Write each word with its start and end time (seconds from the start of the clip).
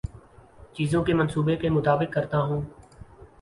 چیزوں 0.73 1.03
کے 1.03 1.13
منصوبے 1.13 1.55
کے 1.55 1.69
مطابق 1.69 2.13
کرتا 2.13 2.41
ہوں 2.41 2.61